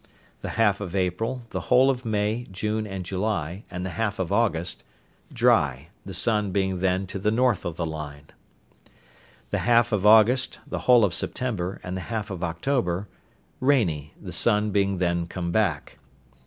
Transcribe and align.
The 0.41 0.49
half 0.57 0.81
of 0.81 0.95
April, 0.95 1.43
the 1.51 1.59
whole 1.69 1.91
of 1.91 2.05
May, 2.05 2.47
June, 2.51 2.87
and 2.87 3.05
July, 3.05 3.65
and 3.69 3.85
the 3.85 3.91
half 3.91 4.17
of 4.17 4.31
August—dry, 4.31 5.89
the 6.03 6.13
sun 6.15 6.49
being 6.49 6.79
then 6.79 7.05
to 7.05 7.19
the 7.19 7.29
north 7.29 7.65
of 7.65 7.75
the 7.77 7.85
line. 7.85 8.25
The 9.51 9.59
half 9.59 9.91
of 9.91 10.03
August, 10.03 10.57
the 10.65 10.79
whole 10.89 11.05
of 11.05 11.13
September, 11.13 11.79
and 11.83 11.95
the 11.95 12.01
half 12.01 12.31
of 12.31 12.43
October—rainy, 12.43 14.15
the 14.19 14.33
sun 14.33 14.71
being 14.71 14.97
then 14.97 15.27
come 15.27 15.51
back. 15.51 15.99